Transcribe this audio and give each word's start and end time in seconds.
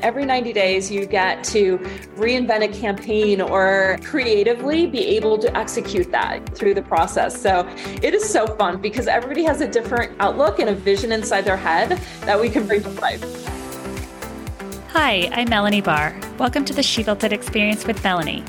Every 0.00 0.24
90 0.24 0.52
days, 0.52 0.92
you 0.92 1.06
get 1.06 1.42
to 1.44 1.78
reinvent 2.14 2.62
a 2.62 2.68
campaign 2.68 3.40
or 3.40 3.98
creatively 4.04 4.86
be 4.86 5.04
able 5.16 5.38
to 5.38 5.56
execute 5.56 6.12
that 6.12 6.56
through 6.56 6.74
the 6.74 6.82
process. 6.82 7.40
So 7.40 7.68
it 8.00 8.14
is 8.14 8.28
so 8.28 8.46
fun 8.46 8.80
because 8.80 9.08
everybody 9.08 9.42
has 9.42 9.60
a 9.60 9.66
different 9.66 10.12
outlook 10.20 10.60
and 10.60 10.70
a 10.70 10.74
vision 10.74 11.10
inside 11.10 11.44
their 11.44 11.56
head 11.56 12.00
that 12.20 12.40
we 12.40 12.48
can 12.48 12.64
bring 12.66 12.82
to 12.82 12.90
life. 12.90 13.22
Hi, 14.90 15.28
I'm 15.32 15.50
Melanie 15.50 15.80
Barr. 15.80 16.18
Welcome 16.38 16.64
to 16.66 16.72
the 16.72 16.82
She 16.82 17.02
Built 17.02 17.24
It 17.24 17.32
Experience 17.32 17.84
with 17.84 18.02
Melanie. 18.04 18.44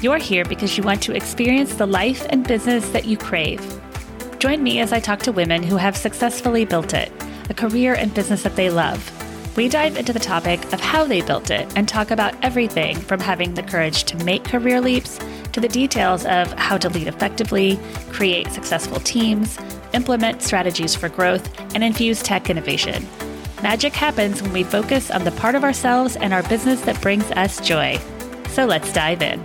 You're 0.00 0.16
here 0.16 0.46
because 0.46 0.78
you 0.78 0.82
want 0.82 1.02
to 1.02 1.14
experience 1.14 1.74
the 1.74 1.86
life 1.86 2.26
and 2.30 2.46
business 2.46 2.88
that 2.90 3.04
you 3.04 3.18
crave. 3.18 3.60
Join 4.38 4.62
me 4.62 4.80
as 4.80 4.94
I 4.94 5.00
talk 5.00 5.20
to 5.20 5.32
women 5.32 5.62
who 5.62 5.76
have 5.76 5.96
successfully 5.96 6.64
built 6.64 6.94
it, 6.94 7.12
a 7.50 7.54
career 7.54 7.94
and 7.94 8.14
business 8.14 8.42
that 8.44 8.56
they 8.56 8.70
love. 8.70 9.15
We 9.56 9.70
dive 9.70 9.96
into 9.96 10.12
the 10.12 10.20
topic 10.20 10.70
of 10.74 10.80
how 10.80 11.04
they 11.06 11.22
built 11.22 11.50
it 11.50 11.66
and 11.76 11.88
talk 11.88 12.10
about 12.10 12.34
everything 12.44 12.94
from 12.94 13.20
having 13.20 13.54
the 13.54 13.62
courage 13.62 14.04
to 14.04 14.22
make 14.22 14.44
career 14.44 14.82
leaps 14.82 15.18
to 15.52 15.60
the 15.60 15.68
details 15.68 16.26
of 16.26 16.52
how 16.52 16.76
to 16.76 16.90
lead 16.90 17.08
effectively, 17.08 17.80
create 18.10 18.52
successful 18.52 19.00
teams, 19.00 19.58
implement 19.94 20.42
strategies 20.42 20.94
for 20.94 21.08
growth, 21.08 21.48
and 21.74 21.82
infuse 21.82 22.22
tech 22.22 22.50
innovation. 22.50 23.08
Magic 23.62 23.94
happens 23.94 24.42
when 24.42 24.52
we 24.52 24.62
focus 24.62 25.10
on 25.10 25.24
the 25.24 25.32
part 25.32 25.54
of 25.54 25.64
ourselves 25.64 26.16
and 26.16 26.34
our 26.34 26.42
business 26.42 26.82
that 26.82 27.00
brings 27.00 27.30
us 27.30 27.58
joy. 27.66 27.98
So 28.50 28.66
let's 28.66 28.92
dive 28.92 29.22
in. 29.22 29.42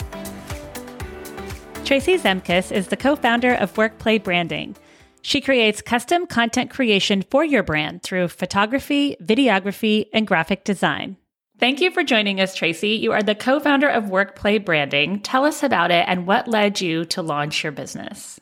Traci 1.85 2.19
Szemkus 2.19 2.69
is 2.69 2.87
the 2.87 2.97
co 2.97 3.15
founder 3.15 3.53
of 3.53 3.73
Workplay 3.75 4.21
Branding. 4.21 4.75
She 5.21 5.41
creates 5.41 5.81
custom 5.81 6.25
content 6.25 6.71
creation 6.71 7.23
for 7.29 7.45
your 7.45 7.63
brand 7.63 8.03
through 8.03 8.29
photography, 8.29 9.15
videography, 9.21 10.07
and 10.13 10.25
graphic 10.25 10.63
design. 10.63 11.17
Thank 11.59 11.79
you 11.79 11.91
for 11.91 12.03
joining 12.03 12.41
us, 12.41 12.57
Traci. 12.57 12.99
You 12.99 13.11
are 13.11 13.21
the 13.21 13.35
co 13.35 13.59
founder 13.59 13.87
of 13.87 14.05
Workplay 14.05 14.65
Branding. 14.65 15.19
Tell 15.19 15.45
us 15.45 15.61
about 15.61 15.91
it 15.91 16.05
and 16.07 16.25
what 16.25 16.47
led 16.47 16.81
you 16.81 17.05
to 17.05 17.21
launch 17.21 17.63
your 17.63 17.71
business. 17.71 18.39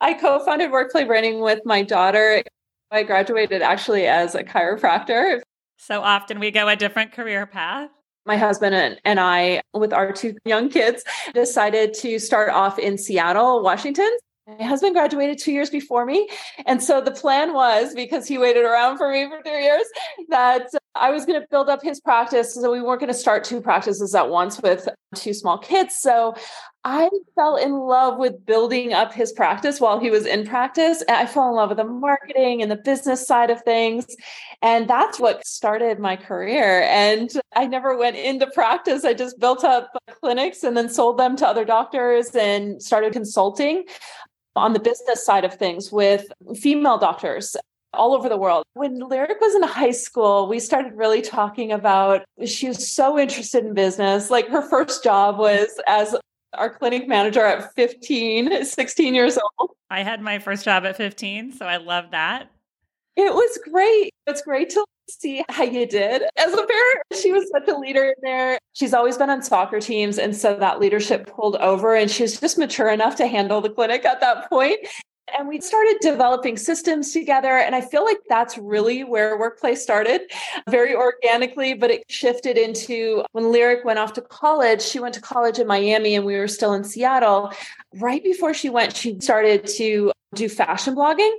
I 0.00 0.14
co 0.14 0.38
founded 0.44 0.70
Workplay 0.70 1.04
Branding 1.04 1.40
with 1.40 1.60
my 1.64 1.82
daughter. 1.82 2.44
I 2.92 3.02
graduated 3.02 3.60
actually 3.60 4.06
as 4.06 4.36
a 4.36 4.44
chiropractor. 4.44 5.40
So 5.78 6.00
often 6.02 6.38
we 6.38 6.52
go 6.52 6.68
a 6.68 6.76
different 6.76 7.10
career 7.10 7.44
path. 7.44 7.90
My 8.24 8.36
husband 8.36 9.00
and 9.04 9.18
I, 9.18 9.60
with 9.74 9.92
our 9.92 10.12
two 10.12 10.36
young 10.44 10.70
kids, 10.70 11.02
decided 11.34 11.92
to 11.94 12.20
start 12.20 12.50
off 12.50 12.78
in 12.78 12.96
Seattle, 12.98 13.62
Washington. 13.62 14.10
My 14.46 14.62
husband 14.62 14.94
graduated 14.94 15.38
two 15.38 15.52
years 15.52 15.70
before 15.70 16.04
me. 16.04 16.28
And 16.66 16.82
so 16.82 17.00
the 17.00 17.10
plan 17.10 17.54
was 17.54 17.94
because 17.94 18.28
he 18.28 18.36
waited 18.36 18.64
around 18.64 18.98
for 18.98 19.10
me 19.10 19.26
for 19.26 19.40
two 19.42 19.50
years 19.50 19.86
that 20.28 20.68
I 20.94 21.10
was 21.10 21.24
going 21.24 21.40
to 21.40 21.46
build 21.50 21.70
up 21.70 21.82
his 21.82 21.98
practice. 21.98 22.54
So 22.54 22.70
we 22.70 22.82
weren't 22.82 23.00
going 23.00 23.12
to 23.12 23.18
start 23.18 23.44
two 23.44 23.62
practices 23.62 24.14
at 24.14 24.28
once 24.28 24.60
with 24.60 24.86
two 25.14 25.32
small 25.32 25.56
kids. 25.56 25.96
So 25.98 26.34
I 26.84 27.08
fell 27.34 27.56
in 27.56 27.72
love 27.72 28.18
with 28.18 28.44
building 28.44 28.92
up 28.92 29.14
his 29.14 29.32
practice 29.32 29.80
while 29.80 29.98
he 29.98 30.10
was 30.10 30.26
in 30.26 30.46
practice. 30.46 31.02
I 31.08 31.24
fell 31.24 31.48
in 31.48 31.54
love 31.54 31.70
with 31.70 31.78
the 31.78 31.84
marketing 31.84 32.60
and 32.60 32.70
the 32.70 32.76
business 32.76 33.26
side 33.26 33.48
of 33.48 33.62
things. 33.62 34.04
And 34.60 34.86
that's 34.86 35.18
what 35.18 35.46
started 35.46 35.98
my 35.98 36.16
career. 36.16 36.82
And 36.82 37.30
I 37.56 37.66
never 37.66 37.96
went 37.96 38.16
into 38.16 38.46
practice. 38.48 39.06
I 39.06 39.14
just 39.14 39.38
built 39.38 39.64
up 39.64 39.90
clinics 40.20 40.62
and 40.62 40.76
then 40.76 40.90
sold 40.90 41.18
them 41.18 41.36
to 41.36 41.46
other 41.46 41.64
doctors 41.64 42.28
and 42.34 42.82
started 42.82 43.14
consulting 43.14 43.84
on 44.56 44.72
the 44.72 44.80
business 44.80 45.24
side 45.24 45.44
of 45.44 45.54
things 45.54 45.90
with 45.90 46.26
female 46.56 46.98
doctors 46.98 47.56
all 47.92 48.14
over 48.14 48.28
the 48.28 48.36
world. 48.36 48.64
When 48.74 48.98
Lyric 48.98 49.40
was 49.40 49.54
in 49.54 49.62
high 49.62 49.92
school, 49.92 50.48
we 50.48 50.58
started 50.58 50.94
really 50.94 51.22
talking 51.22 51.72
about 51.72 52.24
she 52.44 52.68
was 52.68 52.92
so 52.92 53.18
interested 53.18 53.64
in 53.64 53.74
business. 53.74 54.30
Like 54.30 54.48
her 54.48 54.62
first 54.62 55.02
job 55.04 55.38
was 55.38 55.68
as 55.86 56.16
our 56.54 56.70
clinic 56.70 57.08
manager 57.08 57.44
at 57.44 57.72
15, 57.74 58.64
16 58.64 59.14
years 59.14 59.38
old. 59.58 59.70
I 59.90 60.02
had 60.02 60.20
my 60.20 60.38
first 60.38 60.64
job 60.64 60.84
at 60.84 60.96
15, 60.96 61.52
so 61.52 61.66
I 61.66 61.76
love 61.76 62.10
that. 62.12 62.50
It 63.16 63.32
was 63.32 63.58
great. 63.70 64.12
It's 64.26 64.42
great 64.42 64.70
to 64.70 64.84
see 65.08 65.44
how 65.48 65.64
you 65.64 65.86
did 65.86 66.22
as 66.36 66.52
a 66.52 66.56
parent. 66.56 67.02
She 67.20 67.32
was 67.32 67.48
such 67.50 67.68
a 67.68 67.76
leader 67.76 68.04
in 68.04 68.14
there. 68.22 68.58
She's 68.72 68.94
always 68.94 69.18
been 69.18 69.30
on 69.30 69.42
soccer 69.42 69.80
teams. 69.80 70.18
And 70.18 70.36
so 70.36 70.56
that 70.56 70.80
leadership 70.80 71.26
pulled 71.26 71.56
over, 71.56 71.94
and 71.94 72.10
she 72.10 72.22
was 72.22 72.40
just 72.40 72.58
mature 72.58 72.90
enough 72.90 73.16
to 73.16 73.26
handle 73.26 73.60
the 73.60 73.70
clinic 73.70 74.04
at 74.04 74.20
that 74.20 74.48
point. 74.48 74.78
And 75.36 75.48
we 75.48 75.60
started 75.60 75.96
developing 76.00 76.56
systems 76.56 77.12
together. 77.12 77.56
And 77.56 77.74
I 77.74 77.80
feel 77.80 78.04
like 78.04 78.18
that's 78.28 78.58
really 78.58 79.04
where 79.04 79.38
WorkPlay 79.38 79.76
started 79.76 80.20
very 80.68 80.94
organically, 80.94 81.72
but 81.74 81.90
it 81.90 82.04
shifted 82.08 82.58
into 82.58 83.24
when 83.32 83.50
Lyric 83.50 83.84
went 83.84 83.98
off 83.98 84.12
to 84.12 84.20
college. 84.20 84.82
She 84.82 85.00
went 85.00 85.14
to 85.14 85.22
college 85.22 85.58
in 85.58 85.66
Miami 85.66 86.14
and 86.14 86.26
we 86.26 86.36
were 86.36 86.46
still 86.46 86.74
in 86.74 86.84
Seattle. 86.84 87.52
Right 87.94 88.22
before 88.22 88.52
she 88.52 88.68
went, 88.68 88.94
she 88.94 89.18
started 89.18 89.66
to 89.78 90.12
do 90.34 90.48
fashion 90.48 90.94
blogging. 90.94 91.32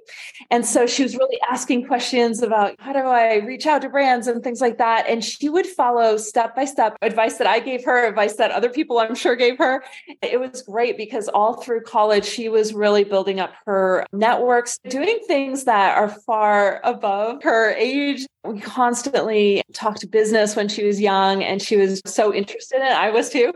And 0.50 0.66
so 0.66 0.88
she 0.88 1.03
was 1.03 1.16
really 1.16 1.38
asking 1.50 1.88
questions 1.88 2.41
about 2.41 2.75
how 2.79 2.94
do 2.94 3.00
I 3.00 3.38
reach 3.38 3.66
out 3.66 3.81
to 3.81 3.89
brands 3.89 4.28
and 4.28 4.44
things 4.44 4.61
like 4.61 4.78
that. 4.78 5.07
And 5.07 5.23
she 5.23 5.50
would 5.50 5.67
follow 5.67 6.17
step 6.17 6.56
by 6.56 6.66
step 6.66 6.97
advice 7.01 7.38
that 7.38 7.47
I 7.47 7.59
gave 7.59 7.84
her, 7.85 8.07
advice 8.07 8.35
that 8.38 8.51
other 8.51 8.69
people 8.69 9.00
I'm 9.00 9.16
sure 9.16 9.35
gave 9.35 9.57
her. 9.57 9.84
It 10.22 10.39
was 10.39 10.61
great 10.63 10.97
because 10.97 11.28
all 11.28 11.61
through 11.61 11.81
college, 11.81 12.25
she 12.25 12.50
was 12.50 12.73
really 12.73 13.03
building 13.03 13.39
up 13.39 13.53
her 13.66 14.05
networks, 14.11 14.79
doing 14.89 15.19
things 15.28 15.66
that 15.66 15.97
are 15.97 16.09
far 16.09 16.81
above 16.84 17.44
her 17.44 17.72
age. 17.73 18.25
We 18.44 18.59
constantly 18.59 19.63
talked 19.73 20.09
business 20.11 20.55
when 20.55 20.67
she 20.67 20.85
was 20.85 21.01
young 21.01 21.44
and 21.44 21.61
she 21.61 21.78
was 21.78 22.01
so 22.05 22.34
interested 22.34 22.78
in 22.78 22.84
it. 22.84 22.91
I 22.91 23.09
was 23.09 23.29
too, 23.29 23.53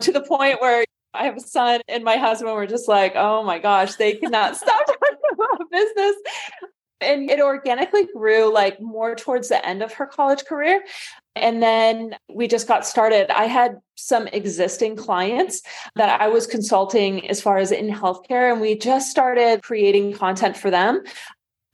to 0.00 0.12
the 0.12 0.22
point 0.22 0.60
where 0.60 0.84
I 1.14 1.24
have 1.24 1.36
a 1.36 1.40
son 1.40 1.80
and 1.88 2.04
my 2.04 2.16
husband 2.16 2.54
were 2.54 2.66
just 2.66 2.88
like, 2.88 3.12
oh 3.16 3.42
my 3.42 3.58
gosh, 3.58 3.96
they 3.96 4.14
cannot 4.14 4.56
stop 4.56 4.86
talking 4.86 5.18
about 5.32 5.70
business. 5.70 6.16
And 7.00 7.30
it 7.30 7.40
organically 7.40 8.06
grew 8.06 8.52
like 8.52 8.80
more 8.80 9.14
towards 9.16 9.48
the 9.48 9.64
end 9.66 9.82
of 9.82 9.92
her 9.94 10.06
college 10.06 10.44
career. 10.44 10.84
And 11.34 11.62
then 11.62 12.16
we 12.32 12.46
just 12.46 12.68
got 12.68 12.86
started. 12.86 13.30
I 13.30 13.46
had 13.46 13.78
some 13.96 14.28
existing 14.28 14.96
clients 14.96 15.62
that 15.96 16.20
I 16.20 16.28
was 16.28 16.46
consulting 16.46 17.28
as 17.28 17.40
far 17.40 17.58
as 17.58 17.72
in 17.72 17.88
healthcare, 17.88 18.52
and 18.52 18.60
we 18.60 18.76
just 18.76 19.10
started 19.10 19.62
creating 19.62 20.12
content 20.12 20.56
for 20.56 20.70
them. 20.70 21.02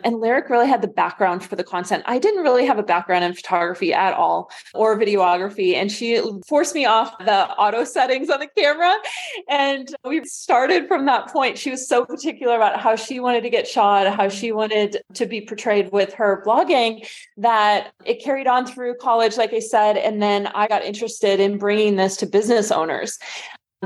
And 0.04 0.20
Lyric 0.20 0.48
really 0.48 0.68
had 0.68 0.80
the 0.80 0.88
background 0.88 1.44
for 1.44 1.56
the 1.56 1.64
content. 1.64 2.04
I 2.06 2.18
didn't 2.18 2.42
really 2.42 2.64
have 2.66 2.78
a 2.78 2.84
background 2.84 3.24
in 3.24 3.34
photography 3.34 3.92
at 3.92 4.14
all 4.14 4.50
or 4.74 4.98
videography. 4.98 5.74
And 5.74 5.90
she 5.90 6.22
forced 6.46 6.74
me 6.74 6.86
off 6.86 7.18
the 7.18 7.48
auto 7.50 7.82
settings 7.84 8.30
on 8.30 8.38
the 8.38 8.48
camera. 8.56 8.94
And 9.48 9.92
we 10.04 10.24
started 10.24 10.86
from 10.86 11.06
that 11.06 11.28
point. 11.28 11.58
She 11.58 11.70
was 11.70 11.88
so 11.88 12.04
particular 12.04 12.54
about 12.54 12.80
how 12.80 12.94
she 12.94 13.18
wanted 13.18 13.42
to 13.42 13.50
get 13.50 13.66
shot, 13.66 14.14
how 14.14 14.28
she 14.28 14.52
wanted 14.52 15.02
to 15.14 15.26
be 15.26 15.40
portrayed 15.40 15.90
with 15.90 16.12
her 16.14 16.42
blogging 16.46 17.08
that 17.36 17.92
it 18.04 18.22
carried 18.22 18.46
on 18.46 18.66
through 18.66 18.94
college, 18.96 19.36
like 19.36 19.52
I 19.52 19.58
said. 19.58 19.96
And 19.96 20.22
then 20.22 20.46
I 20.48 20.68
got 20.68 20.84
interested 20.84 21.40
in 21.40 21.58
bringing 21.58 21.96
this 21.96 22.16
to 22.18 22.26
business 22.26 22.70
owners 22.70 23.18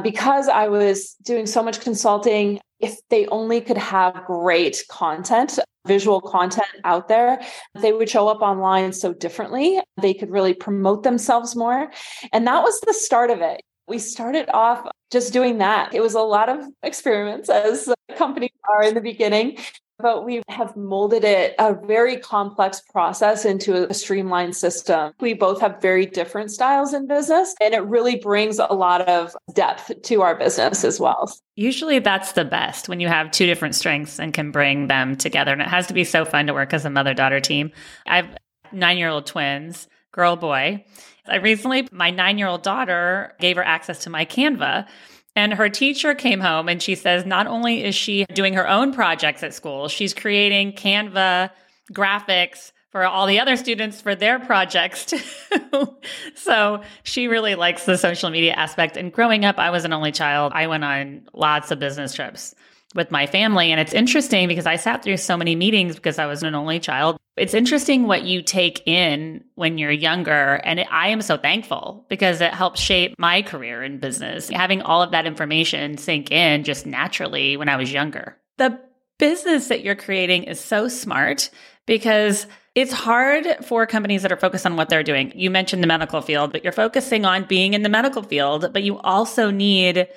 because 0.03 0.48
I 0.48 0.69
was 0.69 1.14
doing 1.22 1.47
so 1.47 1.62
much 1.62 1.80
consulting, 1.80 2.60
if 2.80 2.97
they 3.10 3.26
only 3.26 3.60
could 3.60 3.78
have 3.78 4.25
great 4.26 4.82
content, 4.88 5.58
visual 5.86 6.20
content 6.20 6.66
out 6.84 7.08
there, 7.08 7.41
they 7.75 7.92
would 7.92 8.08
show 8.08 8.28
up 8.28 8.41
online 8.41 8.92
so 8.92 9.12
differently. 9.12 9.80
They 10.00 10.14
could 10.14 10.30
really 10.30 10.54
promote 10.54 11.03
themselves 11.03 11.54
more. 11.54 11.91
And 12.32 12.47
that 12.47 12.62
was 12.62 12.80
the 12.80 12.94
start 12.94 13.30
of 13.30 13.41
it. 13.41 13.62
We 13.86 13.98
started 13.98 14.48
off 14.54 14.86
just 15.10 15.32
doing 15.32 15.58
that. 15.58 15.94
It 15.94 16.00
was 16.00 16.14
a 16.14 16.20
lot 16.20 16.48
of 16.48 16.64
experiments, 16.82 17.48
as 17.50 17.92
companies 18.16 18.50
are 18.70 18.82
in 18.82 18.94
the 18.94 19.00
beginning 19.00 19.59
but 20.02 20.24
we 20.24 20.42
have 20.48 20.76
molded 20.76 21.24
it 21.24 21.54
a 21.58 21.74
very 21.74 22.16
complex 22.16 22.80
process 22.80 23.44
into 23.44 23.88
a 23.88 23.94
streamlined 23.94 24.56
system. 24.56 25.12
We 25.21 25.34
both 25.34 25.60
have 25.60 25.80
very 25.80 26.06
different 26.06 26.50
styles 26.50 26.92
in 26.92 27.06
business, 27.06 27.54
and 27.60 27.72
it 27.72 27.84
really 27.84 28.16
brings 28.16 28.59
a 28.59 28.74
lot 28.74 29.09
of 29.09 29.34
depth 29.54 30.03
to 30.03 30.22
our 30.22 30.34
business 30.34 30.84
as 30.84 30.98
well. 30.98 31.32
Usually 31.54 31.98
that's 32.00 32.32
the 32.32 32.44
best 32.44 32.88
when 32.88 33.00
you 33.00 33.09
have 33.09 33.30
two 33.30 33.47
different 33.47 33.74
strengths 33.74 34.18
and 34.18 34.34
can 34.34 34.50
bring 34.50 34.88
them 34.88 35.16
together. 35.16 35.53
And 35.53 35.62
it 35.62 35.68
has 35.68 35.86
to 35.86 35.94
be 35.94 36.04
so 36.04 36.24
fun 36.24 36.47
to 36.47 36.54
work 36.54 36.74
as 36.74 36.84
a 36.84 36.91
mother 36.91 37.15
daughter 37.15 37.41
team. 37.41 37.71
I 38.06 38.16
have 38.16 38.36
nine 38.72 38.98
year 38.98 39.09
old 39.09 39.27
twins, 39.27 39.86
girl, 40.12 40.36
boy. 40.36 40.84
I 41.27 41.36
recently, 41.36 41.88
my 41.92 42.10
nine 42.10 42.38
year 42.38 42.48
old 42.48 42.62
daughter 42.62 43.34
gave 43.38 43.56
her 43.56 43.65
access 43.65 44.00
to 44.04 44.10
my 44.10 44.24
Canva. 44.24 44.86
And 45.34 45.54
her 45.54 45.68
teacher 45.68 46.14
came 46.14 46.40
home 46.40 46.68
and 46.68 46.82
she 46.82 46.94
says 46.94 47.24
not 47.24 47.46
only 47.46 47.84
is 47.84 47.94
she 47.94 48.26
doing 48.34 48.54
her 48.54 48.68
own 48.68 48.92
projects 48.92 49.42
at 49.42 49.54
school, 49.54 49.88
she's 49.88 50.12
creating 50.12 50.72
Canva 50.72 51.50
graphics 51.92 52.72
for 52.90 53.06
all 53.06 53.26
the 53.26 53.40
other 53.40 53.56
students 53.56 54.02
for 54.02 54.14
their 54.14 54.38
projects 54.38 55.04
too. 55.06 55.96
so 56.34 56.82
she 57.02 57.26
really 57.26 57.54
likes 57.54 57.86
the 57.86 57.96
social 57.96 58.28
media 58.28 58.52
aspect. 58.52 58.98
And 58.98 59.10
growing 59.10 59.46
up, 59.46 59.58
I 59.58 59.70
was 59.70 59.86
an 59.86 59.94
only 59.94 60.12
child. 60.12 60.52
I 60.54 60.66
went 60.66 60.84
on 60.84 61.28
lots 61.32 61.70
of 61.70 61.78
business 61.78 62.14
trips. 62.14 62.54
With 62.94 63.10
my 63.10 63.27
family. 63.27 63.71
And 63.71 63.80
it's 63.80 63.92
interesting 63.92 64.48
because 64.48 64.66
I 64.66 64.77
sat 64.77 65.03
through 65.03 65.16
so 65.16 65.36
many 65.36 65.56
meetings 65.56 65.94
because 65.94 66.18
I 66.18 66.27
was 66.27 66.42
an 66.42 66.54
only 66.54 66.80
child. 66.80 67.18
It's 67.36 67.54
interesting 67.54 68.06
what 68.06 68.24
you 68.24 68.42
take 68.42 68.86
in 68.86 69.44
when 69.54 69.78
you're 69.78 69.91
younger. 69.91 70.60
And 70.65 70.80
it, 70.80 70.86
I 70.91 71.09
am 71.09 71.22
so 71.22 71.36
thankful 71.36 72.04
because 72.09 72.41
it 72.41 72.53
helps 72.53 72.80
shape 72.80 73.15
my 73.18 73.42
career 73.42 73.83
in 73.83 73.98
business. 73.98 74.48
Having 74.48 74.83
all 74.83 75.03
of 75.03 75.12
that 75.12 75.27
information 75.27 75.97
sink 75.97 76.30
in 76.30 76.65
just 76.65 76.86
naturally 76.86 77.56
when 77.56 77.68
I 77.68 77.77
was 77.77 77.92
younger. 77.92 78.36
The 78.59 78.78
business 79.18 79.68
that 79.68 79.83
you're 79.83 79.94
creating 79.94 80.44
is 80.44 80.60
so 80.60 80.89
smart 80.89 81.50
because 81.86 82.47
it's 82.74 82.92
hard 82.92 83.47
for 83.65 83.86
companies 83.86 84.22
that 84.22 84.33
are 84.33 84.36
focused 84.36 84.65
on 84.65 84.77
what 84.77 84.89
they're 84.89 85.03
doing. 85.03 85.33
You 85.34 85.50
mentioned 85.50 85.83
the 85.83 85.86
medical 85.86 86.22
field, 86.22 86.53
but 86.53 86.65
you're 86.65 86.72
focusing 86.72 87.24
on 87.24 87.44
being 87.44 87.74
in 87.74 87.83
the 87.83 87.89
medical 87.89 88.22
field, 88.22 88.72
but 88.72 88.83
you 88.83 88.98
also 88.98 89.50
need 89.50 90.09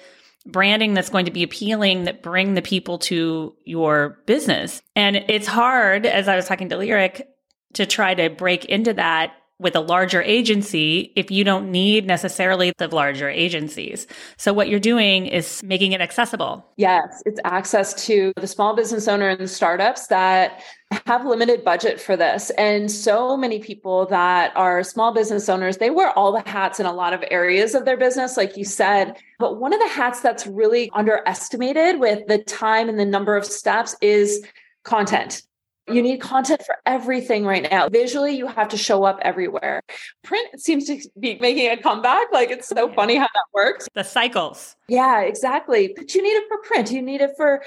branding 0.46 0.94
that's 0.94 1.10
going 1.10 1.26
to 1.26 1.32
be 1.32 1.44
appealing 1.44 2.04
that 2.04 2.22
bring 2.22 2.54
the 2.54 2.62
people 2.62 3.00
to 3.00 3.56
your 3.64 4.20
business. 4.26 4.82
And 4.96 5.16
it's 5.16 5.48
hard, 5.48 6.06
as 6.06 6.28
I 6.28 6.36
was 6.36 6.48
talking 6.48 6.70
to 6.70 6.78
Lyric, 6.78 7.28
to 7.74 7.86
try 7.86 8.14
to 8.14 8.30
break 8.30 8.66
into 8.66 8.94
that 8.94 9.34
with 9.58 9.76
a 9.76 9.80
larger 9.80 10.22
agency 10.22 11.14
if 11.16 11.32
you 11.32 11.44
don't 11.44 11.72
need 11.72 12.06
necessarily 12.06 12.74
the 12.78 12.88
larger 12.90 13.30
agencies. 13.30 14.06
So 14.38 14.52
what 14.52 14.68
you're 14.68 14.80
doing 14.80 15.28
is 15.28 15.64
making 15.64 15.94
it 15.94 16.02
accessible. 16.02 16.66
Yes, 16.76 17.24
it's 17.26 17.40
access 17.46 18.06
to 18.06 18.34
the 18.36 18.48
small 18.48 18.76
business 18.76 19.08
owner 19.08 19.30
and 19.30 19.40
the 19.40 19.48
startups 19.48 20.08
that 20.08 20.62
have 21.06 21.26
limited 21.26 21.64
budget 21.64 22.02
for 22.02 22.18
this. 22.18 22.50
And 22.52 22.92
so 22.92 23.38
many 23.38 23.60
people 23.60 24.06
that 24.08 24.52
are 24.58 24.84
small 24.84 25.14
business 25.14 25.48
owners, 25.48 25.78
they 25.78 25.90
wear 25.90 26.12
all 26.12 26.34
the 26.34 26.48
hats 26.50 26.80
in 26.80 26.86
a 26.86 26.94
lot 26.94 27.14
of 27.14 27.24
areas 27.32 27.76
of 27.76 27.86
their 27.86 27.98
business, 27.98 28.36
like 28.36 28.58
you 28.58 28.66
said. 28.66 29.16
But 29.40 29.60
one 29.60 29.74
of 29.74 29.80
the 29.80 29.88
hats 29.88 30.20
that's 30.20 30.46
really 30.46 30.92
underestimated 30.94 32.00
with 32.00 32.28
the 32.28 32.40
time 32.40 32.90
and 32.90 33.00
the 33.00 33.06
number 33.06 33.38
of 33.38 33.46
steps 33.46 33.96
is 34.02 34.46
content. 34.84 35.44
You 35.88 36.02
need 36.02 36.20
content 36.20 36.64
for 36.66 36.78
everything 36.86 37.46
right 37.46 37.68
now. 37.70 37.90
Visually, 37.90 38.36
you 38.36 38.48
have 38.48 38.68
to 38.70 38.78
show 38.78 39.04
up 39.04 39.20
everywhere. 39.22 39.84
Print 40.24 40.60
seems 40.60 40.86
to 40.86 41.00
be 41.20 41.38
making 41.40 41.70
a 41.70 41.78
comeback. 41.78 42.32
Like 42.32 42.50
it's 42.50 42.68
so 42.68 42.92
funny 42.94 43.16
how 43.16 43.28
that 43.28 43.46
works. 43.54 43.88
The 43.94 44.04
cycles. 44.04 44.76
Yeah, 44.88 45.22
exactly. 45.22 45.94
But 45.96 46.16
you 46.16 46.24
need 46.24 46.30
it 46.30 46.46
for 46.48 46.58
print. 46.68 46.92
You 46.92 47.04
need 47.04 47.22
it 47.22 47.32
for 47.38 47.62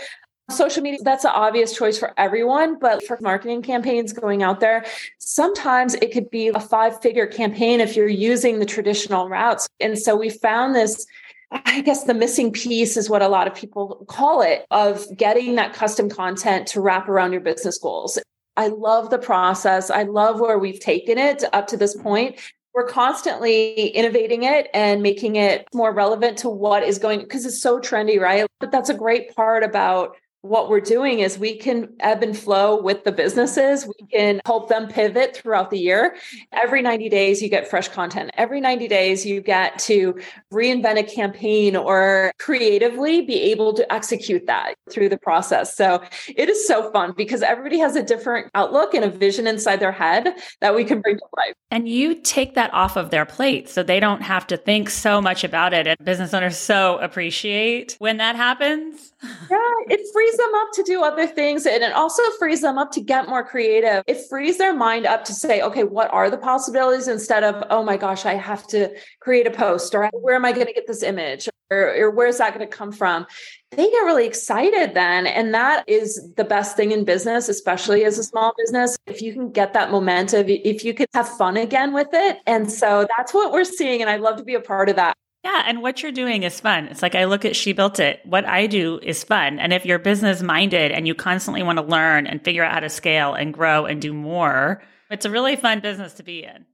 social 0.51 0.83
media. 0.83 0.99
That's 1.05 1.25
an 1.25 1.31
obvious 1.33 1.77
choice 1.77 1.99
for 1.99 2.13
everyone. 2.17 2.79
But 2.79 3.07
for 3.07 3.19
marketing 3.21 3.63
campaigns 3.63 4.13
going 4.13 4.43
out 4.43 4.59
there, 4.59 4.85
sometimes 5.19 5.95
it 5.95 6.13
could 6.13 6.29
be 6.31 6.49
a 6.49 6.61
five 6.61 7.01
figure 7.01 7.27
campaign 7.27 7.81
if 7.81 7.95
you're 7.95 8.09
using 8.09 8.59
the 8.59 8.67
traditional 8.67 9.29
routes. 9.29 9.69
And 9.79 9.97
so 9.97 10.17
we 10.17 10.31
found 10.31 10.75
this 10.75 11.07
I 11.51 11.81
guess 11.81 12.05
the 12.05 12.15
missing 12.15 12.53
piece 12.53 12.97
is 12.97 13.09
what 13.09 13.23
a 13.23 13.29
lot 13.29 13.47
of 13.47 13.55
people 13.55 14.05
call 14.09 14.43
it 14.43 14.67
of 14.71 15.07
getting 15.17 15.55
that 15.55 15.73
custom 15.73 16.11
content 16.11 16.67
to 16.69 16.81
wrap 16.81 17.09
around 17.09 17.33
your 17.33 17.41
business 17.41 17.79
goals. 17.79 18.19
I 18.57 18.67
love 18.69 19.11
the 19.11 19.19
process. 19.19 19.89
I 19.89 20.03
love 20.03 20.41
where 20.41 20.59
we've 20.59 20.81
taken 20.81 21.17
it 21.17 21.45
up 21.53 21.69
to 21.69 21.77
this 21.77 21.97
point. 21.97 22.39
We're 22.75 22.87
constantly 22.87 23.89
innovating 23.89 24.43
it 24.43 24.69
and 24.75 25.03
making 25.03 25.37
it 25.37 25.67
more 25.73 25.95
relevant 25.95 26.39
to 26.39 26.51
what 26.51 26.83
is 26.83 26.99
going 26.99 27.21
because 27.21 27.47
it's 27.47 27.63
so 27.63 27.81
trendy, 27.81 28.21
right? 28.21 28.47
But 28.61 28.71
that's 28.71 28.91
a 28.91 28.95
great 28.95 29.35
part 29.35 29.63
about 29.63 30.17
what 30.43 30.69
we're 30.69 30.81
doing 30.81 31.21
is 31.21 31.39
we 31.39 31.57
can 31.57 31.89
ebb 32.01 32.23
and 32.23 32.37
flow 32.37 32.81
with 32.81 33.05
the 33.05 33.11
businesses. 33.11 33.87
We 33.87 34.07
can 34.07 34.41
help 34.47 34.69
them 34.69 34.87
pivot 34.87 35.37
throughout 35.37 35.71
the 35.71 35.79
year. 35.79 36.17
Every 36.53 36.81
90 36.81 37.09
days, 37.09 37.43
you 37.43 37.49
get 37.49 37.69
fresh 37.69 37.89
content. 37.89 38.31
Every 38.35 38.61
90 38.61 38.87
days, 38.87 39.27
you 39.27 39.41
get 39.41 39.79
to 39.81 40.19
reinvent 40.53 40.99
a 40.99 41.03
campaign 41.03 41.75
or 41.75 42.33
creatively 42.39 43.23
be 43.23 43.41
able 43.51 43.75
to 43.75 43.93
execute 43.93 44.47
that 44.47 44.75
through 44.91 45.09
the 45.09 45.19
process. 45.19 45.77
So 45.77 46.03
it 46.29 46.49
is 46.49 46.67
so 46.67 46.91
fun 46.93 47.15
because 47.17 47.43
everybody 47.43 47.79
has 47.79 47.97
a 47.97 48.03
different 48.03 48.51
outlook 48.55 48.95
and 48.95 49.05
a 49.05 49.11
vision 49.11 49.47
inside 49.47 49.81
their 49.81 49.93
head 49.93 50.35
that 50.61 50.75
we 50.75 50.85
can 50.85 51.01
bring 51.01 51.17
to 51.17 51.27
life. 51.37 51.55
And 51.71 51.89
you 51.89 52.15
take 52.15 52.55
that 52.55 52.73
off 52.73 52.97
of 52.97 53.11
their 53.11 53.27
plate 53.27 53.69
so 53.69 53.83
they 53.83 54.01
don't 54.01 54.23
have 54.23 54.47
to 54.49 54.57
think 54.57 54.89
so 54.89 55.21
much 55.21 55.43
about 55.43 55.75
it. 55.75 55.87
And 55.87 55.99
business 56.05 56.33
owners 56.33 56.57
so 56.57 56.99
appreciate 56.99 57.97
when 57.99 58.19
that 58.19 58.37
happens. 58.37 59.13
Yeah, 59.23 59.59
it 59.89 60.01
frees 60.29 60.39
them 60.39 60.55
up 60.55 60.69
to 60.75 60.83
do 60.83 61.03
other 61.03 61.27
things 61.27 61.67
and 61.67 61.83
it 61.83 61.93
also 61.93 62.23
frees 62.39 62.61
them 62.61 62.79
up 62.79 62.91
to 62.93 63.01
get 63.01 63.29
more 63.29 63.45
creative. 63.45 64.03
It 64.07 64.19
frees 64.29 64.59
their 64.59 64.75
mind 64.75 65.07
up 65.07 65.25
to 65.25 65.33
say, 65.33 65.63
okay, 65.63 65.85
what 65.85 66.13
are 66.13 66.31
the 66.31 66.37
possibilities 66.37 67.09
instead 67.09 67.45
of, 67.45 67.65
oh 67.71 67.83
my 67.83 67.97
gosh, 67.97 68.27
I 68.27 68.35
have 68.35 68.67
to 68.69 68.95
create 69.21 69.47
a 69.47 69.51
post 69.51 69.95
or 69.95 70.11
where 70.13 70.35
am 70.35 70.45
I 70.45 70.53
going 70.53 70.67
to 70.67 70.73
get 70.73 70.87
this 70.87 71.03
image 71.03 71.49
or, 71.71 71.95
or 71.97 72.11
where's 72.11 72.39
that 72.39 72.55
going 72.55 72.69
to 72.69 72.77
come 72.77 72.93
from? 72.93 73.27
They 73.71 73.91
get 73.91 73.99
really 73.99 74.27
excited 74.27 74.95
then. 74.95 75.27
And 75.27 75.55
that 75.55 75.85
is 75.89 76.33
the 76.37 76.45
best 76.45 76.77
thing 76.77 76.93
in 76.93 77.05
business, 77.05 77.49
especially 77.49 78.05
as 78.05 78.19
a 78.19 78.25
small 78.25 78.53
business. 78.59 78.97
If 79.07 79.23
you 79.23 79.33
can 79.33 79.51
get 79.51 79.73
that 79.75 79.91
momentum, 79.91 80.47
if 80.49 80.85
you 80.85 80.95
can 80.95 81.07
have 81.15 81.29
fun 81.29 81.57
again 81.57 81.93
with 81.93 82.09
it. 82.13 82.39
And 82.47 82.71
so 82.71 83.07
that's 83.17 83.33
what 83.33 83.53
we're 83.53 83.65
seeing. 83.65 84.01
And 84.01 84.11
I'd 84.11 84.21
love 84.21 84.37
to 84.37 84.45
be 84.45 84.55
a 84.55 84.61
part 84.61 84.89
of 84.89 84.97
that. 84.97 85.17
Yeah, 85.49 85.63
and 85.67 85.81
what 85.81 86.03
you're 86.03 86.13
doing 86.13 86.43
is 86.43 86.61
fun. 86.61 86.89
It's 86.89 87.01
like 87.01 87.15
I 87.15 87.25
look 87.25 87.47
at 87.47 87.57
She 87.57 87.73
Built 87.73 87.99
It. 88.01 88.21
What 88.25 88.45
I 88.45 88.67
do 88.67 89.01
is 89.03 89.25
fun. 89.25 89.59
And 89.59 89.73
if 89.73 89.87
you're 89.87 89.99
business 89.99 90.43
minded 90.43 90.93
and 90.93 91.07
you 91.07 91.15
constantly 91.15 91.63
want 91.63 91.79
to 91.79 91.85
learn 91.85 92.27
and 92.27 92.45
figure 92.45 92.63
out 92.63 92.75
how 92.75 92.81
to 92.81 92.91
scale 92.91 93.33
and 93.33 93.55
grow 93.55 93.87
and 93.87 93.99
do 93.99 94.13
more, 94.13 94.83
it's 95.11 95.25
a 95.25 95.31
really 95.31 95.57
fun 95.57 95.81
business 95.81 96.13
to 96.15 96.23
be 96.23 96.45
in. 96.45 96.67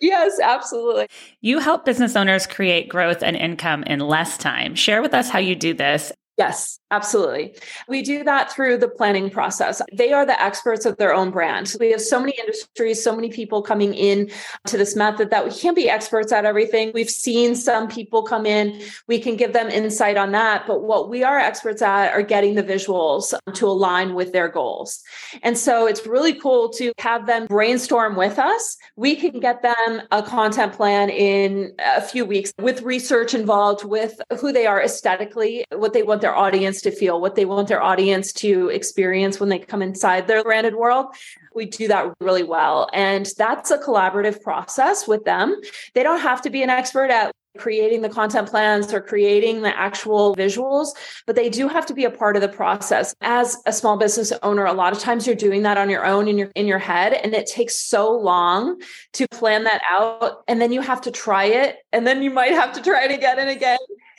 Yes, 0.00 0.40
absolutely. 0.42 1.08
You 1.42 1.58
help 1.58 1.84
business 1.84 2.16
owners 2.16 2.46
create 2.46 2.88
growth 2.88 3.22
and 3.22 3.36
income 3.36 3.82
in 3.82 4.00
less 4.00 4.38
time. 4.38 4.74
Share 4.74 5.02
with 5.02 5.12
us 5.12 5.28
how 5.28 5.38
you 5.38 5.54
do 5.54 5.74
this 5.74 6.10
Yes, 6.36 6.80
absolutely. 6.90 7.56
We 7.86 8.02
do 8.02 8.24
that 8.24 8.50
through 8.50 8.78
the 8.78 8.88
planning 8.88 9.30
process. 9.30 9.80
They 9.92 10.12
are 10.12 10.26
the 10.26 10.40
experts 10.42 10.84
of 10.84 10.96
their 10.96 11.14
own 11.14 11.30
brand. 11.30 11.72
We 11.78 11.92
have 11.92 12.00
so 12.00 12.18
many 12.18 12.32
industries, 12.36 13.04
so 13.04 13.14
many 13.14 13.30
people 13.30 13.62
coming 13.62 13.94
in 13.94 14.32
to 14.66 14.76
this 14.76 14.96
method 14.96 15.30
that 15.30 15.44
we 15.44 15.52
can't 15.52 15.76
be 15.76 15.88
experts 15.88 16.32
at 16.32 16.44
everything. 16.44 16.90
We've 16.92 17.08
seen 17.08 17.54
some 17.54 17.86
people 17.86 18.24
come 18.24 18.46
in, 18.46 18.82
we 19.06 19.20
can 19.20 19.36
give 19.36 19.52
them 19.52 19.68
insight 19.68 20.16
on 20.16 20.32
that. 20.32 20.66
But 20.66 20.82
what 20.82 21.08
we 21.08 21.22
are 21.22 21.38
experts 21.38 21.82
at 21.82 22.12
are 22.12 22.22
getting 22.22 22.56
the 22.56 22.64
visuals 22.64 23.32
to 23.54 23.66
align 23.66 24.14
with 24.14 24.32
their 24.32 24.48
goals. 24.48 25.04
And 25.42 25.56
so 25.56 25.86
it's 25.86 26.04
really 26.04 26.34
cool 26.34 26.68
to 26.70 26.92
have 26.98 27.28
them 27.28 27.46
brainstorm 27.46 28.16
with 28.16 28.40
us. 28.40 28.76
We 28.96 29.14
can 29.14 29.38
get 29.38 29.62
them 29.62 30.02
a 30.10 30.20
content 30.20 30.72
plan 30.72 31.10
in 31.10 31.74
a 31.78 32.02
few 32.02 32.24
weeks 32.24 32.52
with 32.58 32.82
research 32.82 33.34
involved, 33.34 33.84
with 33.84 34.20
who 34.40 34.50
they 34.50 34.66
are 34.66 34.82
aesthetically, 34.82 35.64
what 35.70 35.92
they 35.92 36.02
want 36.02 36.23
their 36.24 36.34
audience 36.34 36.80
to 36.80 36.90
feel, 36.90 37.20
what 37.20 37.34
they 37.34 37.44
want 37.44 37.68
their 37.68 37.82
audience 37.82 38.32
to 38.32 38.70
experience 38.70 39.38
when 39.38 39.50
they 39.50 39.58
come 39.58 39.82
inside 39.82 40.26
their 40.26 40.42
branded 40.42 40.74
world. 40.74 41.14
We 41.54 41.66
do 41.66 41.86
that 41.88 42.14
really 42.18 42.42
well. 42.42 42.88
And 42.94 43.28
that's 43.36 43.70
a 43.70 43.76
collaborative 43.76 44.40
process 44.42 45.06
with 45.06 45.24
them. 45.24 45.60
They 45.92 46.02
don't 46.02 46.20
have 46.20 46.40
to 46.42 46.50
be 46.50 46.62
an 46.62 46.70
expert 46.70 47.10
at 47.10 47.30
creating 47.58 48.00
the 48.00 48.08
content 48.08 48.48
plans 48.48 48.92
or 48.92 49.02
creating 49.02 49.60
the 49.60 49.78
actual 49.78 50.34
visuals, 50.34 50.88
but 51.26 51.36
they 51.36 51.50
do 51.50 51.68
have 51.68 51.84
to 51.86 51.94
be 51.94 52.04
a 52.04 52.10
part 52.10 52.36
of 52.36 52.42
the 52.42 52.48
process. 52.48 53.14
As 53.20 53.56
a 53.66 53.72
small 53.72 53.98
business 53.98 54.32
owner, 54.42 54.64
a 54.64 54.72
lot 54.72 54.92
of 54.94 54.98
times 54.98 55.26
you're 55.26 55.36
doing 55.36 55.62
that 55.62 55.76
on 55.76 55.90
your 55.90 56.04
own 56.04 56.26
in 56.26 56.38
your 56.38 56.50
in 56.54 56.66
your 56.66 56.78
head 56.78 57.12
and 57.12 57.34
it 57.34 57.46
takes 57.46 57.76
so 57.76 58.10
long 58.10 58.80
to 59.12 59.28
plan 59.28 59.64
that 59.64 59.82
out 59.88 60.42
and 60.48 60.60
then 60.60 60.72
you 60.72 60.80
have 60.80 61.02
to 61.02 61.10
try 61.10 61.44
it 61.44 61.76
and 61.92 62.06
then 62.06 62.22
you 62.22 62.30
might 62.30 62.52
have 62.52 62.72
to 62.72 62.82
try 62.82 63.04
it 63.04 63.12
again 63.12 63.38
and 63.38 63.50
again 63.50 63.78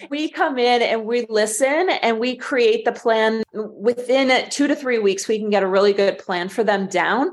we 0.10 0.30
come 0.30 0.58
in 0.58 0.82
and 0.82 1.06
we 1.06 1.26
listen 1.30 1.90
and 2.02 2.20
we 2.20 2.36
create 2.36 2.86
the 2.86 2.92
plan 2.92 3.44
within 3.54 4.50
two 4.50 4.68
to 4.68 4.76
three 4.76 5.00
weeks. 5.00 5.28
We 5.28 5.40
can 5.40 5.50
get 5.50 5.64
a 5.64 5.68
really 5.68 5.94
good 5.94 6.18
plan 6.18 6.50
for 6.50 6.64
them 6.64 6.88
down. 6.88 7.32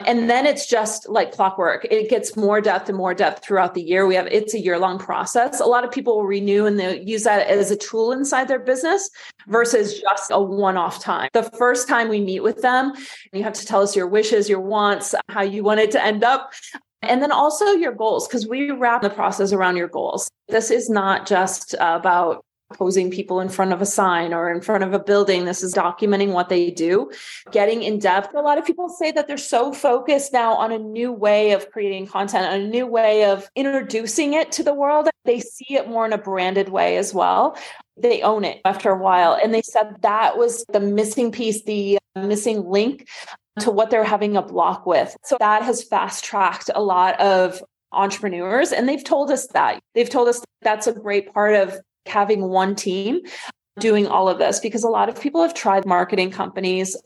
And 0.00 0.28
then 0.28 0.44
it's 0.44 0.66
just 0.66 1.08
like 1.08 1.32
clockwork. 1.32 1.86
It 1.90 2.10
gets 2.10 2.36
more 2.36 2.60
depth 2.60 2.90
and 2.90 2.98
more 2.98 3.14
depth 3.14 3.42
throughout 3.42 3.72
the 3.72 3.82
year. 3.82 4.06
We 4.06 4.14
have 4.14 4.26
it's 4.26 4.52
a 4.52 4.58
year 4.58 4.78
long 4.78 4.98
process. 4.98 5.58
A 5.58 5.64
lot 5.64 5.84
of 5.84 5.90
people 5.90 6.16
will 6.16 6.26
renew 6.26 6.66
and 6.66 6.78
they 6.78 7.00
use 7.00 7.24
that 7.24 7.46
as 7.48 7.70
a 7.70 7.76
tool 7.76 8.12
inside 8.12 8.46
their 8.46 8.58
business 8.58 9.08
versus 9.48 9.98
just 9.98 10.30
a 10.30 10.40
one 10.40 10.76
off 10.76 11.02
time. 11.02 11.30
The 11.32 11.44
first 11.44 11.88
time 11.88 12.08
we 12.08 12.20
meet 12.20 12.40
with 12.40 12.60
them, 12.60 12.92
you 13.32 13.42
have 13.42 13.54
to 13.54 13.64
tell 13.64 13.80
us 13.80 13.96
your 13.96 14.06
wishes, 14.06 14.50
your 14.50 14.60
wants, 14.60 15.14
how 15.30 15.42
you 15.42 15.64
want 15.64 15.80
it 15.80 15.90
to 15.92 16.04
end 16.04 16.22
up. 16.22 16.52
And 17.02 17.22
then 17.22 17.32
also 17.32 17.66
your 17.72 17.92
goals, 17.92 18.26
because 18.26 18.46
we 18.46 18.70
wrap 18.70 19.02
the 19.02 19.10
process 19.10 19.52
around 19.52 19.76
your 19.76 19.88
goals. 19.88 20.30
This 20.48 20.70
is 20.70 20.88
not 20.88 21.26
just 21.26 21.74
about 21.78 22.44
posing 22.74 23.12
people 23.12 23.38
in 23.38 23.48
front 23.48 23.72
of 23.72 23.80
a 23.80 23.86
sign 23.86 24.34
or 24.34 24.50
in 24.50 24.60
front 24.60 24.82
of 24.82 24.92
a 24.92 24.98
building. 24.98 25.44
This 25.44 25.62
is 25.62 25.72
documenting 25.72 26.32
what 26.32 26.48
they 26.48 26.70
do, 26.70 27.10
getting 27.52 27.82
in 27.84 28.00
depth. 28.00 28.34
A 28.34 28.40
lot 28.40 28.58
of 28.58 28.64
people 28.64 28.88
say 28.88 29.12
that 29.12 29.28
they're 29.28 29.36
so 29.36 29.72
focused 29.72 30.32
now 30.32 30.54
on 30.54 30.72
a 30.72 30.78
new 30.78 31.12
way 31.12 31.52
of 31.52 31.70
creating 31.70 32.08
content, 32.08 32.52
a 32.52 32.66
new 32.66 32.86
way 32.86 33.24
of 33.24 33.48
introducing 33.54 34.32
it 34.32 34.50
to 34.52 34.64
the 34.64 34.74
world. 34.74 35.08
They 35.24 35.38
see 35.38 35.74
it 35.76 35.88
more 35.88 36.06
in 36.06 36.12
a 36.12 36.18
branded 36.18 36.68
way 36.68 36.96
as 36.96 37.14
well. 37.14 37.56
They 37.96 38.22
own 38.22 38.44
it 38.44 38.60
after 38.64 38.90
a 38.90 38.98
while. 38.98 39.38
And 39.40 39.54
they 39.54 39.62
said 39.62 39.96
that 40.02 40.36
was 40.36 40.64
the 40.72 40.80
missing 40.80 41.30
piece, 41.30 41.62
the 41.62 41.98
missing 42.16 42.68
link 42.68 43.06
to 43.60 43.70
what 43.70 43.90
they're 43.90 44.04
having 44.04 44.36
a 44.36 44.42
block 44.42 44.86
with. 44.86 45.16
So 45.24 45.36
that 45.40 45.62
has 45.62 45.82
fast 45.82 46.24
tracked 46.24 46.70
a 46.74 46.82
lot 46.82 47.18
of 47.20 47.62
entrepreneurs 47.92 48.72
and 48.72 48.88
they've 48.88 49.04
told 49.04 49.30
us 49.30 49.46
that. 49.48 49.80
They've 49.94 50.10
told 50.10 50.28
us 50.28 50.42
that's 50.62 50.86
a 50.86 50.92
great 50.92 51.32
part 51.32 51.54
of 51.54 51.78
having 52.06 52.48
one 52.48 52.74
team 52.74 53.20
doing 53.78 54.06
all 54.06 54.28
of 54.28 54.38
this 54.38 54.60
because 54.60 54.84
a 54.84 54.88
lot 54.88 55.08
of 55.08 55.20
people 55.20 55.42
have 55.42 55.54
tried 55.54 55.86
marketing 55.86 56.30
companies 56.30 56.96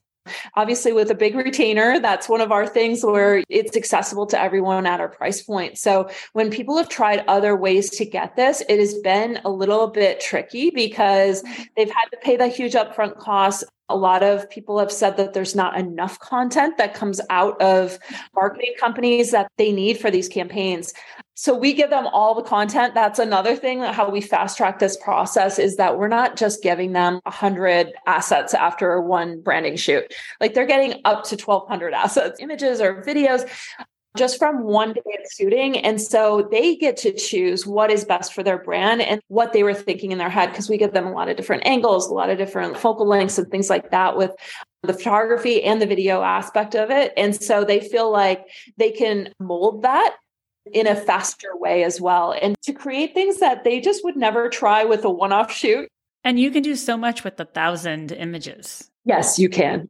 Obviously, 0.55 0.93
with 0.93 1.11
a 1.11 1.15
big 1.15 1.35
retainer, 1.35 1.99
that's 1.99 2.29
one 2.29 2.41
of 2.41 2.53
our 2.53 2.67
things 2.67 3.05
where 3.05 3.43
it's 3.49 3.77
accessible 3.77 4.27
to 4.27 4.41
everyone 4.41 4.87
at 4.87 5.01
our 5.01 5.09
price 5.09 5.43
point. 5.43 5.79
So, 5.79 6.11
when 6.35 6.51
people 6.51 6.77
have 6.77 6.89
tried 6.89 7.25
other 7.27 7.57
ways 7.57 7.91
to 7.91 8.05
get 8.05 8.37
this, 8.37 8.63
it 8.69 8.79
has 8.79 8.95
been 8.99 9.41
a 9.45 9.51
little 9.51 9.87
bit 9.89 10.21
tricky 10.21 10.71
because 10.71 11.43
they've 11.77 11.91
had 11.91 12.07
to 12.11 12.19
pay 12.23 12.37
the 12.37 12.49
huge 12.49 12.75
upfront 12.75 13.19
costs. 13.19 13.65
A 13.91 13.97
lot 13.97 14.23
of 14.23 14.49
people 14.49 14.79
have 14.79 14.93
said 14.93 15.17
that 15.17 15.35
there's 15.35 15.55
not 15.55 15.79
enough 15.79 16.19
content 16.19 16.79
that 16.79 16.95
comes 16.95 17.21
out 17.29 17.61
of 17.61 17.99
marketing 18.35 18.75
companies 18.79 19.33
that 19.33 19.51
they 19.59 19.73
need 19.73 19.99
for 19.99 20.11
these 20.11 20.29
campaigns. 20.29 20.93
So 21.35 21.57
we 21.57 21.73
give 21.73 21.89
them 21.89 22.07
all 22.07 22.35
the 22.35 22.43
content. 22.43 22.93
That's 22.93 23.19
another 23.19 23.57
thing 23.57 23.81
that 23.81 23.95
how 23.95 24.11
we 24.11 24.21
fast 24.21 24.59
track 24.59 24.79
this 24.79 24.99
process 24.99 25.59
is 25.59 25.77
that 25.77 25.99
we're 25.99 26.07
not 26.07 26.37
just 26.37 26.63
giving 26.63 26.93
them 26.93 27.19
100 27.25 27.93
assets 28.07 28.53
after 28.53 29.01
one 29.01 29.41
branding 29.41 29.77
shoot. 29.77 30.05
Like 30.39 30.53
they're 30.53 30.67
getting 30.67 31.01
up 31.07 31.25
to 31.25 31.37
1200 31.37 31.95
assets, 31.95 32.39
images 32.41 32.83
or 32.83 33.03
videos 33.03 33.49
just 34.17 34.39
from 34.39 34.65
one 34.65 34.93
day 34.93 35.01
of 35.19 35.31
shooting. 35.33 35.79
And 35.79 36.01
so 36.01 36.49
they 36.51 36.77
get 36.77 36.97
to 36.99 37.13
choose 37.13 37.67
what 37.67 37.91
is 37.91 38.05
best 38.05 38.35
for 38.35 38.43
their 38.43 38.59
brand 38.59 39.03
and 39.03 39.21
what 39.29 39.53
they 39.53 39.63
were 39.63 39.75
thinking 39.75 40.13
in 40.13 40.19
their 40.19 40.31
head 40.31 40.51
because 40.51 40.69
we 40.69 40.79
give 40.79 40.93
them 40.93 41.07
a 41.07 41.13
lot 41.13 41.29
of 41.29 41.37
different 41.37 41.65
angles, 41.67 42.09
a 42.09 42.15
lot 42.15 42.31
of 42.31 42.39
different 42.39 42.77
focal 42.77 43.07
lengths 43.07 43.39
and 43.39 43.51
things 43.51 43.71
like 43.71 43.91
that 43.91 44.17
with 44.17 44.33
the 44.83 44.93
photography 44.93 45.63
and 45.63 45.81
the 45.81 45.87
video 45.87 46.23
aspect 46.23 46.75
of 46.75 46.91
it. 46.91 47.13
And 47.17 47.37
so 47.37 47.65
they 47.65 47.81
feel 47.81 48.11
like 48.11 48.47
they 48.79 48.91
can 48.91 49.33
mold 49.39 49.83
that 49.83 50.17
in 50.73 50.87
a 50.87 50.97
faster 50.97 51.49
way 51.55 51.85
as 51.85 52.01
well 52.01 52.35
and 52.41 52.55
to 52.63 52.73
create 52.73 53.15
things 53.15 53.41
that 53.41 53.65
they 53.65 53.81
just 53.81 54.05
would 54.05 54.17
never 54.17 54.49
try 54.49 54.85
with 54.85 55.05
a 55.05 55.11
one 55.11 55.33
off 55.33 55.53
shoot. 55.53 55.89
And 56.23 56.39
you 56.39 56.51
can 56.51 56.63
do 56.63 56.77
so 56.77 56.97
much 56.97 57.25
with 57.25 57.41
a 57.41 57.47
thousand 57.47 58.13
images. 58.13 58.91
Yes, 59.05 59.39
you 59.39 59.49
can. 59.49 59.89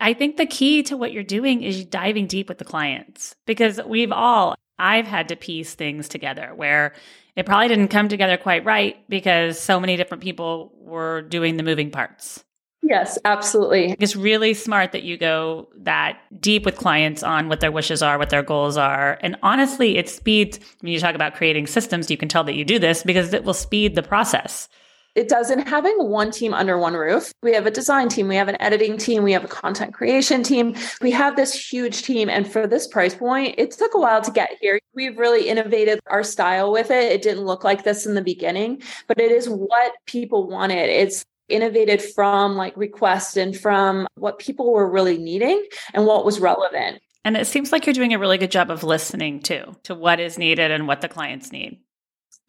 I 0.00 0.14
think 0.14 0.36
the 0.36 0.46
key 0.46 0.82
to 0.84 0.96
what 0.96 1.12
you're 1.12 1.22
doing 1.22 1.62
is 1.62 1.84
diving 1.84 2.26
deep 2.26 2.48
with 2.48 2.58
the 2.58 2.64
clients 2.64 3.34
because 3.46 3.80
we've 3.86 4.12
all, 4.12 4.54
I've 4.78 5.06
had 5.06 5.28
to 5.28 5.36
piece 5.36 5.74
things 5.74 6.08
together 6.08 6.52
where 6.54 6.94
it 7.36 7.46
probably 7.46 7.68
didn't 7.68 7.88
come 7.88 8.08
together 8.08 8.36
quite 8.36 8.64
right 8.64 8.96
because 9.08 9.58
so 9.58 9.80
many 9.80 9.96
different 9.96 10.22
people 10.22 10.72
were 10.78 11.22
doing 11.22 11.56
the 11.56 11.62
moving 11.62 11.90
parts. 11.90 12.44
Yes, 12.86 13.18
absolutely. 13.24 13.96
It's 13.98 14.14
really 14.14 14.52
smart 14.52 14.92
that 14.92 15.04
you 15.04 15.16
go 15.16 15.68
that 15.78 16.18
deep 16.38 16.66
with 16.66 16.76
clients 16.76 17.22
on 17.22 17.48
what 17.48 17.60
their 17.60 17.72
wishes 17.72 18.02
are, 18.02 18.18
what 18.18 18.28
their 18.28 18.42
goals 18.42 18.76
are. 18.76 19.18
And 19.22 19.36
honestly, 19.42 19.96
it 19.96 20.08
speeds, 20.08 20.60
when 20.80 20.92
you 20.92 21.00
talk 21.00 21.14
about 21.14 21.34
creating 21.34 21.66
systems, 21.66 22.10
you 22.10 22.18
can 22.18 22.28
tell 22.28 22.44
that 22.44 22.54
you 22.54 22.64
do 22.64 22.78
this 22.78 23.02
because 23.02 23.32
it 23.32 23.44
will 23.44 23.54
speed 23.54 23.94
the 23.94 24.02
process. 24.02 24.68
It 25.14 25.28
does 25.28 25.50
in 25.50 25.60
having 25.60 25.96
one 25.98 26.30
team 26.30 26.52
under 26.52 26.76
one 26.76 26.94
roof. 26.94 27.32
We 27.42 27.52
have 27.54 27.66
a 27.66 27.70
design 27.70 28.08
team, 28.08 28.28
we 28.28 28.36
have 28.36 28.48
an 28.48 28.60
editing 28.60 28.96
team, 28.96 29.22
we 29.22 29.32
have 29.32 29.44
a 29.44 29.48
content 29.48 29.94
creation 29.94 30.42
team. 30.42 30.74
We 31.00 31.10
have 31.12 31.36
this 31.36 31.54
huge 31.54 32.02
team. 32.02 32.28
And 32.28 32.50
for 32.50 32.66
this 32.66 32.86
price 32.86 33.14
point, 33.14 33.54
it 33.58 33.70
took 33.70 33.94
a 33.94 34.00
while 34.00 34.22
to 34.22 34.30
get 34.30 34.56
here. 34.60 34.80
We've 34.94 35.18
really 35.18 35.48
innovated 35.48 36.00
our 36.08 36.22
style 36.22 36.72
with 36.72 36.90
it. 36.90 37.12
It 37.12 37.22
didn't 37.22 37.44
look 37.44 37.64
like 37.64 37.84
this 37.84 38.06
in 38.06 38.14
the 38.14 38.22
beginning, 38.22 38.82
but 39.06 39.20
it 39.20 39.30
is 39.30 39.48
what 39.48 39.92
people 40.06 40.48
wanted. 40.48 40.88
It's 40.88 41.24
innovated 41.48 42.02
from 42.02 42.56
like 42.56 42.76
requests 42.76 43.36
and 43.36 43.56
from 43.56 44.06
what 44.14 44.38
people 44.38 44.72
were 44.72 44.90
really 44.90 45.18
needing 45.18 45.64
and 45.92 46.06
what 46.06 46.24
was 46.24 46.40
relevant. 46.40 47.00
And 47.24 47.36
it 47.36 47.46
seems 47.46 47.72
like 47.72 47.86
you're 47.86 47.94
doing 47.94 48.12
a 48.12 48.18
really 48.18 48.38
good 48.38 48.50
job 48.50 48.70
of 48.70 48.82
listening 48.82 49.40
too 49.40 49.76
to 49.84 49.94
what 49.94 50.20
is 50.20 50.38
needed 50.38 50.70
and 50.70 50.86
what 50.86 51.00
the 51.00 51.08
clients 51.08 51.52
need. 51.52 51.78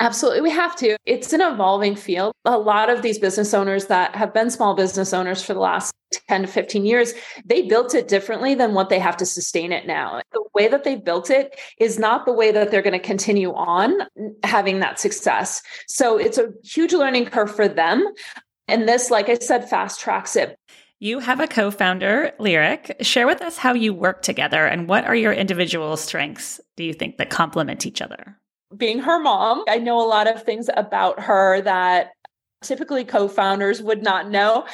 Absolutely, 0.01 0.41
we 0.41 0.49
have 0.49 0.75
to. 0.77 0.97
It's 1.05 1.31
an 1.31 1.41
evolving 1.41 1.95
field. 1.95 2.33
A 2.43 2.57
lot 2.57 2.89
of 2.89 3.01
these 3.01 3.17
business 3.17 3.53
owners 3.53 3.85
that 3.85 4.13
have 4.15 4.33
been 4.33 4.49
small 4.49 4.75
business 4.75 5.13
owners 5.13 5.41
for 5.41 5.53
the 5.53 5.61
last 5.61 5.93
10 6.27 6.41
to 6.41 6.47
15 6.47 6.85
years, 6.85 7.13
they 7.45 7.61
built 7.61 7.95
it 7.95 8.09
differently 8.09 8.55
than 8.55 8.73
what 8.73 8.89
they 8.89 8.99
have 8.99 9.15
to 9.17 9.25
sustain 9.25 9.71
it 9.71 9.87
now. 9.87 10.21
The 10.33 10.43
way 10.53 10.67
that 10.67 10.83
they 10.83 10.97
built 10.97 11.29
it 11.29 11.57
is 11.79 11.97
not 11.97 12.25
the 12.25 12.33
way 12.33 12.51
that 12.51 12.71
they're 12.71 12.81
going 12.81 12.93
to 12.93 12.99
continue 12.99 13.53
on 13.53 14.01
having 14.43 14.79
that 14.79 14.99
success. 14.99 15.61
So 15.87 16.17
it's 16.17 16.37
a 16.37 16.49
huge 16.63 16.93
learning 16.93 17.27
curve 17.27 17.55
for 17.55 17.67
them. 17.67 18.05
And 18.67 18.89
this, 18.89 19.09
like 19.09 19.29
I 19.29 19.35
said, 19.35 19.69
fast 19.69 20.01
tracks 20.01 20.35
it. 20.35 20.57
You 20.99 21.19
have 21.19 21.39
a 21.39 21.47
co 21.47 21.71
founder, 21.71 22.31
Lyric. 22.39 22.97
Share 23.01 23.27
with 23.27 23.41
us 23.41 23.57
how 23.57 23.73
you 23.73 23.93
work 23.93 24.21
together 24.23 24.65
and 24.65 24.89
what 24.89 25.05
are 25.05 25.15
your 25.15 25.33
individual 25.33 25.95
strengths, 25.97 26.59
do 26.75 26.83
you 26.83 26.93
think, 26.93 27.17
that 27.17 27.29
complement 27.29 27.85
each 27.85 28.01
other? 28.01 28.37
Being 28.75 28.99
her 28.99 29.19
mom, 29.19 29.63
I 29.67 29.77
know 29.77 29.99
a 30.03 30.07
lot 30.07 30.27
of 30.27 30.43
things 30.43 30.69
about 30.75 31.19
her 31.21 31.61
that 31.61 32.11
typically 32.63 33.05
co 33.05 33.27
founders 33.27 33.81
would 33.81 34.03
not 34.03 34.29
know. 34.29 34.65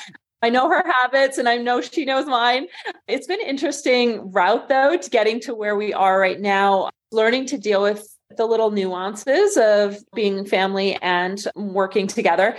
I 0.42 0.50
know 0.50 0.70
her 0.70 0.84
habits 0.86 1.38
and 1.38 1.48
I 1.48 1.58
know 1.58 1.82
she 1.82 2.06
knows 2.06 2.26
mine. 2.26 2.68
It's 3.08 3.28
been 3.28 3.42
an 3.42 3.48
interesting 3.48 4.32
route 4.32 4.70
though 4.70 4.98
to 4.98 5.10
getting 5.10 5.40
to 5.42 5.54
where 5.54 5.76
we 5.76 5.94
are 5.94 6.20
right 6.20 6.40
now, 6.40 6.90
learning 7.12 7.48
to 7.48 7.58
deal 7.58 7.82
with 7.82 8.11
the 8.38 8.46
little 8.46 8.72
nuances 8.72 9.58
of 9.58 9.98
being 10.14 10.46
family 10.46 10.98
and 11.02 11.44
working 11.56 12.08
together. 12.08 12.56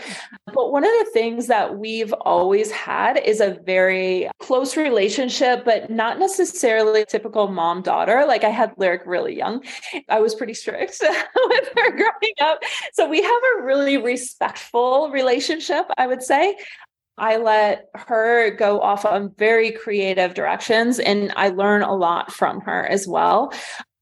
But 0.46 0.72
one 0.72 0.84
of 0.84 0.90
the 0.90 1.10
things 1.12 1.46
that 1.48 1.78
we've 1.78 2.12
always 2.12 2.70
had 2.70 3.18
is 3.18 3.40
a 3.40 3.58
very 3.64 4.28
close 4.38 4.76
relationship, 4.76 5.64
but 5.64 5.90
not 5.90 6.18
necessarily 6.18 7.04
typical 7.08 7.48
mom 7.48 7.82
daughter. 7.82 8.24
Like 8.26 8.44
I 8.44 8.50
had 8.50 8.72
Lyric 8.76 9.02
really 9.06 9.36
young. 9.36 9.64
I 10.08 10.20
was 10.20 10.34
pretty 10.34 10.54
strict 10.54 10.98
with 11.46 11.68
her 11.76 11.90
growing 11.90 12.34
up. 12.40 12.62
So 12.92 13.08
we 13.08 13.22
have 13.22 13.42
a 13.58 13.62
really 13.64 13.96
respectful 13.96 15.10
relationship, 15.10 15.86
I 15.96 16.06
would 16.06 16.22
say. 16.22 16.56
I 17.18 17.36
let 17.36 17.88
her 17.94 18.50
go 18.50 18.80
off 18.80 19.04
on 19.04 19.34
very 19.36 19.70
creative 19.70 20.34
directions 20.34 20.98
and 20.98 21.32
I 21.36 21.50
learn 21.50 21.82
a 21.82 21.94
lot 21.94 22.32
from 22.32 22.60
her 22.62 22.86
as 22.86 23.06
well 23.06 23.52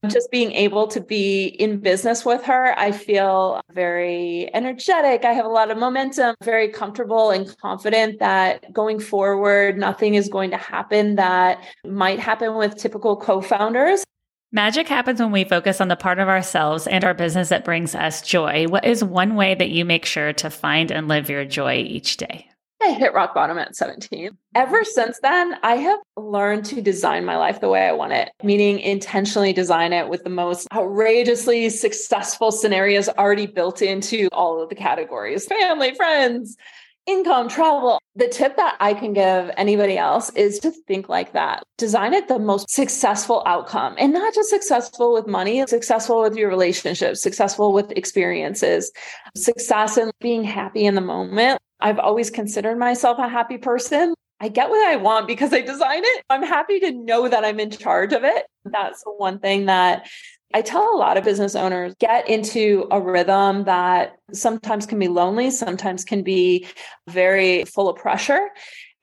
Mm-hmm. 0.03 0.13
just 0.13 0.31
being 0.31 0.51
able 0.53 0.87
to 0.87 0.99
be 0.99 1.45
in 1.45 1.79
business 1.79 2.25
with 2.25 2.43
her, 2.45 2.73
I 2.75 2.91
feel 2.91 3.61
very 3.71 4.49
energetic. 4.51 5.25
I 5.25 5.33
have 5.33 5.45
a 5.45 5.49
lot 5.49 5.69
of 5.69 5.77
momentum, 5.77 6.35
very 6.43 6.69
comfortable 6.69 7.29
and 7.29 7.55
confident 7.59 8.17
that 8.17 8.73
going 8.73 8.99
forward, 8.99 9.77
nothing 9.77 10.15
is 10.15 10.27
going 10.27 10.49
to 10.49 10.57
happen 10.57 11.17
that 11.17 11.63
might 11.85 12.17
happen 12.17 12.55
with 12.55 12.77
typical 12.77 13.15
co 13.15 13.41
founders. 13.41 14.03
Magic 14.51 14.87
happens 14.87 15.19
when 15.19 15.31
we 15.31 15.43
focus 15.43 15.79
on 15.79 15.87
the 15.87 15.95
part 15.95 16.17
of 16.17 16.27
ourselves 16.27 16.87
and 16.87 17.03
our 17.03 17.13
business 17.13 17.49
that 17.49 17.63
brings 17.63 17.93
us 17.93 18.23
joy. 18.23 18.65
What 18.67 18.83
is 18.83 19.03
one 19.03 19.35
way 19.35 19.53
that 19.53 19.69
you 19.69 19.85
make 19.85 20.05
sure 20.05 20.33
to 20.33 20.49
find 20.49 20.89
and 20.89 21.07
live 21.07 21.29
your 21.29 21.45
joy 21.45 21.75
each 21.75 22.17
day? 22.17 22.50
I 22.83 22.91
hit 22.91 23.13
rock 23.13 23.35
bottom 23.35 23.57
at 23.57 23.75
17. 23.75 24.37
Ever 24.55 24.81
mm-hmm. 24.81 24.85
since 24.85 25.19
then, 25.21 25.55
I 25.63 25.75
have 25.75 25.99
learned 26.17 26.65
to 26.65 26.81
design 26.81 27.25
my 27.25 27.37
life 27.37 27.61
the 27.61 27.69
way 27.69 27.87
I 27.87 27.91
want 27.91 28.13
it, 28.13 28.31
meaning 28.43 28.79
intentionally 28.79 29.53
design 29.53 29.93
it 29.93 30.09
with 30.09 30.23
the 30.23 30.29
most 30.29 30.67
outrageously 30.73 31.69
successful 31.69 32.51
scenarios 32.51 33.07
already 33.09 33.45
built 33.45 33.81
into 33.81 34.27
all 34.31 34.61
of 34.61 34.69
the 34.69 34.75
categories 34.75 35.45
family, 35.45 35.93
friends, 35.95 36.57
income, 37.05 37.49
travel. 37.49 38.00
The 38.15 38.27
tip 38.27 38.57
that 38.57 38.75
I 38.81 38.93
can 38.93 39.13
give 39.13 39.51
anybody 39.55 39.97
else 39.97 40.31
is 40.31 40.59
to 40.59 40.71
think 40.71 41.07
like 41.07 41.31
that. 41.31 41.63
Design 41.77 42.13
it 42.13 42.27
the 42.27 42.39
most 42.39 42.69
successful 42.69 43.41
outcome 43.45 43.95
and 43.97 44.11
not 44.11 44.33
just 44.33 44.49
successful 44.49 45.13
with 45.13 45.27
money, 45.27 45.65
successful 45.65 46.21
with 46.21 46.35
your 46.35 46.49
relationships, 46.49 47.21
successful 47.21 47.71
with 47.71 47.89
experiences, 47.91 48.91
success 49.37 49.97
in 49.97 50.11
being 50.19 50.43
happy 50.43 50.85
in 50.85 50.95
the 50.95 51.01
moment. 51.01 51.61
I've 51.79 51.99
always 51.99 52.29
considered 52.29 52.77
myself 52.77 53.17
a 53.17 53.29
happy 53.29 53.57
person. 53.57 54.13
I 54.41 54.49
get 54.49 54.69
what 54.69 54.85
I 54.85 54.97
want 54.97 55.27
because 55.27 55.53
I 55.53 55.61
design 55.61 56.01
it. 56.03 56.25
I'm 56.29 56.43
happy 56.43 56.79
to 56.81 56.91
know 56.91 57.29
that 57.29 57.45
I'm 57.45 57.59
in 57.59 57.71
charge 57.71 58.11
of 58.11 58.23
it. 58.25 58.45
That's 58.65 59.03
one 59.05 59.39
thing 59.39 59.67
that 59.67 60.07
I 60.53 60.61
tell 60.61 60.95
a 60.95 60.97
lot 60.97 61.17
of 61.17 61.23
business 61.23 61.55
owners 61.55 61.95
get 61.99 62.29
into 62.29 62.87
a 62.91 63.01
rhythm 63.01 63.65
that 63.65 64.17
sometimes 64.33 64.85
can 64.85 64.99
be 64.99 65.07
lonely, 65.07 65.51
sometimes 65.51 66.03
can 66.03 66.23
be 66.23 66.67
very 67.07 67.65
full 67.65 67.89
of 67.89 67.97
pressure. 67.97 68.49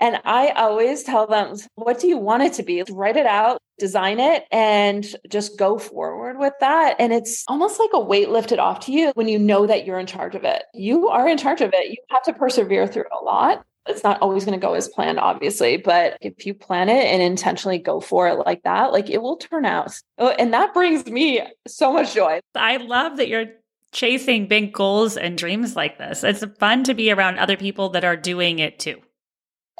And 0.00 0.20
I 0.24 0.50
always 0.50 1.02
tell 1.02 1.26
them, 1.26 1.56
what 1.74 1.98
do 1.98 2.06
you 2.06 2.18
want 2.18 2.44
it 2.44 2.52
to 2.54 2.62
be? 2.62 2.84
Write 2.88 3.16
it 3.16 3.26
out, 3.26 3.60
design 3.78 4.20
it, 4.20 4.44
and 4.52 5.04
just 5.28 5.58
go 5.58 5.76
forward 5.76 6.38
with 6.38 6.52
that. 6.60 6.96
And 7.00 7.12
it's 7.12 7.44
almost 7.48 7.80
like 7.80 7.90
a 7.92 8.00
weight 8.00 8.28
lifted 8.28 8.60
off 8.60 8.80
to 8.86 8.92
you 8.92 9.10
when 9.14 9.26
you 9.26 9.40
know 9.40 9.66
that 9.66 9.84
you're 9.86 9.98
in 9.98 10.06
charge 10.06 10.36
of 10.36 10.44
it. 10.44 10.62
You 10.72 11.08
are 11.08 11.28
in 11.28 11.36
charge 11.36 11.62
of 11.62 11.70
it. 11.74 11.90
You 11.90 11.96
have 12.10 12.22
to 12.24 12.32
persevere 12.32 12.86
through 12.86 13.06
a 13.12 13.24
lot. 13.24 13.64
It's 13.88 14.04
not 14.04 14.20
always 14.20 14.44
going 14.44 14.58
to 14.58 14.64
go 14.64 14.74
as 14.74 14.88
planned, 14.88 15.18
obviously, 15.18 15.76
but 15.76 16.16
if 16.20 16.46
you 16.46 16.54
plan 16.54 16.88
it 16.88 17.06
and 17.06 17.22
intentionally 17.22 17.78
go 17.78 18.00
for 18.00 18.28
it 18.28 18.34
like 18.46 18.62
that, 18.62 18.92
like 18.92 19.10
it 19.10 19.22
will 19.22 19.36
turn 19.36 19.64
out. 19.64 19.92
Oh, 20.18 20.28
and 20.30 20.52
that 20.52 20.74
brings 20.74 21.06
me 21.06 21.42
so 21.66 21.92
much 21.92 22.14
joy. 22.14 22.40
I 22.54 22.76
love 22.78 23.16
that 23.16 23.28
you're 23.28 23.46
chasing 23.92 24.46
big 24.46 24.72
goals 24.72 25.16
and 25.16 25.38
dreams 25.38 25.74
like 25.76 25.98
this. 25.98 26.22
It's 26.22 26.44
fun 26.58 26.84
to 26.84 26.94
be 26.94 27.10
around 27.10 27.38
other 27.38 27.56
people 27.56 27.88
that 27.90 28.04
are 28.04 28.16
doing 28.16 28.58
it 28.58 28.78
too. 28.78 29.00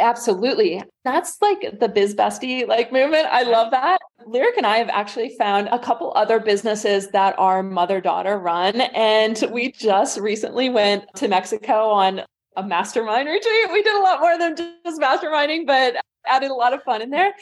Absolutely. 0.00 0.82
That's 1.04 1.36
like 1.42 1.80
the 1.80 1.88
biz 1.88 2.14
bestie 2.14 2.66
like 2.66 2.92
movement. 2.92 3.26
I 3.30 3.42
love 3.42 3.72
that. 3.72 3.98
Lyric 4.26 4.56
and 4.56 4.66
I 4.66 4.76
have 4.76 4.88
actually 4.90 5.34
found 5.36 5.68
a 5.68 5.78
couple 5.78 6.12
other 6.14 6.38
businesses 6.38 7.08
that 7.08 7.36
are 7.38 7.62
mother 7.62 8.00
daughter 8.00 8.38
run. 8.38 8.80
And 8.80 9.42
we 9.50 9.72
just 9.72 10.18
recently 10.20 10.68
went 10.68 11.04
to 11.16 11.26
Mexico 11.26 11.88
on 11.88 12.22
a 12.58 12.66
mastermind 12.66 13.28
retreat. 13.28 13.72
We 13.72 13.82
did 13.82 13.94
a 13.94 14.00
lot 14.00 14.20
more 14.20 14.36
than 14.36 14.56
just 14.56 15.00
masterminding, 15.00 15.66
but 15.66 15.94
added 16.26 16.50
a 16.50 16.54
lot 16.54 16.74
of 16.74 16.82
fun 16.82 17.00
in 17.00 17.10
there. 17.10 17.32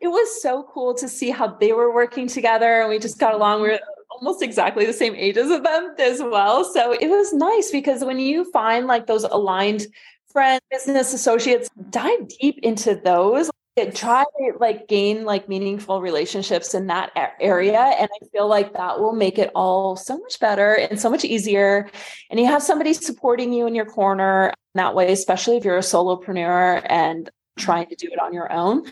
It 0.00 0.08
was 0.08 0.40
so 0.40 0.66
cool 0.72 0.94
to 0.94 1.08
see 1.08 1.30
how 1.30 1.48
they 1.48 1.72
were 1.72 1.92
working 1.92 2.28
together 2.28 2.80
and 2.80 2.88
we 2.88 2.98
just 2.98 3.18
got 3.18 3.34
along. 3.34 3.62
We 3.62 3.70
are 3.70 3.80
almost 4.10 4.42
exactly 4.42 4.86
the 4.86 4.92
same 4.92 5.14
ages 5.14 5.50
of 5.50 5.62
them 5.64 5.94
as 5.98 6.22
well. 6.22 6.64
So 6.64 6.92
it 6.92 7.08
was 7.08 7.32
nice 7.32 7.70
because 7.70 8.04
when 8.04 8.18
you 8.18 8.50
find 8.52 8.86
like 8.86 9.06
those 9.06 9.24
aligned 9.24 9.86
friends, 10.32 10.62
business 10.70 11.12
associates, 11.12 11.68
dive 11.90 12.28
deep 12.40 12.60
into 12.62 12.94
those. 12.94 13.50
Try 13.94 14.24
to 14.24 14.58
like 14.58 14.88
gain 14.88 15.24
like 15.24 15.48
meaningful 15.48 16.02
relationships 16.02 16.74
in 16.74 16.86
that 16.88 17.12
area. 17.40 17.80
And 17.80 18.10
I 18.10 18.26
feel 18.26 18.46
like 18.46 18.74
that 18.74 19.00
will 19.00 19.14
make 19.14 19.38
it 19.38 19.50
all 19.54 19.96
so 19.96 20.18
much 20.18 20.38
better 20.38 20.74
and 20.74 21.00
so 21.00 21.08
much 21.08 21.24
easier. 21.24 21.88
And 22.28 22.38
you 22.38 22.44
have 22.44 22.62
somebody 22.62 22.92
supporting 22.92 23.54
you 23.54 23.66
in 23.66 23.74
your 23.74 23.86
corner 23.86 24.52
that 24.74 24.94
way, 24.94 25.12
especially 25.12 25.56
if 25.56 25.64
you're 25.64 25.76
a 25.76 25.80
solopreneur 25.80 26.84
and 26.88 27.30
trying 27.58 27.86
to 27.88 27.96
do 27.96 28.08
it 28.10 28.18
on 28.18 28.32
your 28.32 28.50
own. 28.52 28.84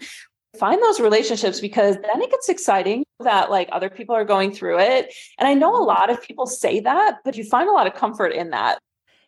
Find 0.59 0.83
those 0.83 1.01
relationships 1.01 1.61
because 1.61 1.97
then 1.97 2.23
it 2.23 2.31
gets 2.31 2.49
exciting 2.49 3.05
that 3.21 3.51
like 3.51 3.69
other 3.73 3.91
people 3.91 4.15
are 4.15 4.25
going 4.25 4.53
through 4.53 4.79
it. 4.81 5.13
And 5.39 5.47
i 5.47 5.55
know 5.55 5.75
a 5.75 5.85
lot 5.85 6.11
of 6.11 6.23
people 6.23 6.47
say 6.47 6.81
that 6.81 7.19
but 7.25 7.37
you 7.37 7.45
find 7.45 7.69
a 7.69 7.73
lot 7.73 7.87
of 7.87 7.95
comfort 7.95 8.29
in 8.29 8.51
that. 8.51 8.79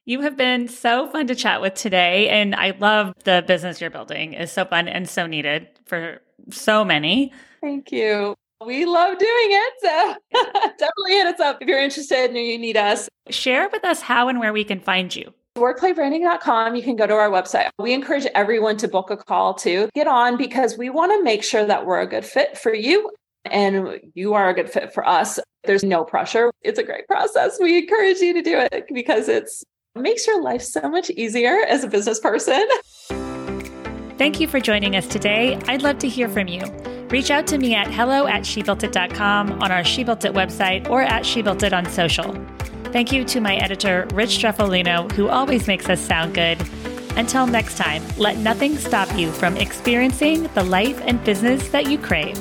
You 0.07 0.23
have 0.23 0.37
been 0.37 0.66
so 0.66 1.09
fun 1.09 1.26
to 1.28 1.35
chat 1.35 1.61
with 1.61 1.75
today 1.75 2.28
and 2.28 2.54
i 2.54 2.75
love 2.78 3.14
the 3.25 3.45
business 3.47 3.80
you're 3.80 3.90
building. 3.90 4.33
Is 4.33 4.50
so 4.50 4.64
fun 4.64 4.88
and 4.88 5.09
so 5.09 5.26
needed 5.26 5.69
for 5.87 6.21
so 6.50 6.85
many. 6.85 7.33
Thank 7.61 7.92
you. 7.92 8.35
We 8.64 8.85
love 8.85 9.19
doing 9.19 9.30
it 9.30 9.73
so 9.80 10.14
definitely 10.78 11.12
hit 11.12 11.26
us 11.26 11.40
up 11.40 11.59
if 11.61 11.69
you're 11.69 11.80
interested 11.80 12.30
and 12.30 12.37
you 12.37 12.59
need 12.59 12.76
us. 12.76 13.09
Share 13.28 13.69
with 13.71 13.85
us 13.85 14.00
how 14.00 14.28
and 14.28 14.40
where 14.40 14.52
we 14.52 14.64
can 14.64 14.80
find 14.80 15.14
you 15.14 15.33
workplaybranding.com. 15.57 16.75
You 16.75 16.83
can 16.83 16.97
go 16.97 17.07
to 17.07 17.14
our 17.14 17.30
website. 17.30 17.71
We 17.78 17.92
encourage 17.92 18.26
everyone 18.35 18.76
to 18.78 18.88
book 18.88 19.11
a 19.11 19.16
call 19.16 19.54
to 19.54 19.88
get 19.95 20.07
on 20.07 20.37
because 20.37 20.78
we 20.78 20.90
want 20.90 21.12
to 21.12 21.23
make 21.23 21.42
sure 21.42 21.64
that 21.66 21.87
we're 21.87 22.00
a 22.00 22.07
good 22.07 22.25
fit 22.25 22.57
for 22.57 22.75
you 22.75 23.11
and 23.45 24.00
you 24.14 24.35
are 24.35 24.49
a 24.49 24.54
good 24.54 24.71
fit 24.71 24.92
for 24.92 25.07
us. 25.07 25.38
There's 25.64 25.85
no 25.85 26.04
pressure. 26.04 26.50
It's 26.62 26.78
a 26.78 26.83
great 26.83 27.07
process. 27.07 27.59
We 27.61 27.78
encourage 27.78 28.19
you 28.19 28.33
to 28.33 28.42
do 28.42 28.59
it 28.59 28.87
because 28.92 29.28
it's 29.28 29.62
it 29.97 30.02
makes 30.02 30.26
your 30.26 30.40
life 30.40 30.62
so 30.62 30.88
much 30.88 31.11
easier 31.11 31.64
as 31.69 31.83
a 31.83 31.88
business 31.88 32.21
person. 32.21 32.64
Thank 34.19 34.38
you 34.38 34.47
for 34.47 34.61
joining 34.61 34.95
us 34.95 35.07
today. 35.07 35.59
I'd 35.66 35.83
love 35.83 35.99
to 35.99 36.09
hear 36.09 36.28
from 36.28 36.47
you. 36.47 36.62
Reach 37.09 37.30
out 37.30 37.47
to 37.49 37.59
me 37.59 37.75
at 37.75 37.92
hello 37.92 38.26
at 38.26 38.42
shebuiltit.com 38.42 39.61
on 39.61 39.73
our 39.73 39.83
She 39.83 40.04
Built 40.04 40.25
It 40.25 40.33
website 40.33 40.88
or 40.88 41.02
at 41.02 41.26
She 41.26 41.42
Built 41.42 41.62
It 41.64 41.73
on 41.73 41.87
social. 41.87 42.35
Thank 42.92 43.12
you 43.12 43.25
to 43.26 43.40
my 43.40 43.54
editor, 43.54 44.09
Rich 44.14 44.38
Streffolino, 44.38 45.12
who 45.12 45.28
always 45.28 45.68
makes 45.68 45.88
us 45.88 46.00
sound 46.00 46.35
good. 46.35 46.59
Until 47.16 47.47
next 47.47 47.76
time, 47.76 48.02
let 48.18 48.37
nothing 48.38 48.76
stop 48.76 49.16
you 49.16 49.30
from 49.30 49.56
experiencing 49.56 50.49
the 50.54 50.64
life 50.64 51.00
and 51.04 51.23
business 51.23 51.68
that 51.68 51.88
you 51.88 51.99
crave. 51.99 52.37